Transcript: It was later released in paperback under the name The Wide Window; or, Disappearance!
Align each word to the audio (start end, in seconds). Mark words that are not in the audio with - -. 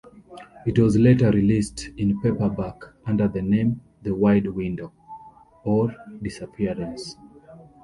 It 0.65 0.79
was 0.79 0.97
later 0.97 1.29
released 1.29 1.91
in 1.95 2.19
paperback 2.21 2.81
under 3.05 3.27
the 3.27 3.43
name 3.43 3.81
The 4.01 4.15
Wide 4.15 4.47
Window; 4.47 4.91
or, 5.63 5.93
Disappearance! 6.23 7.17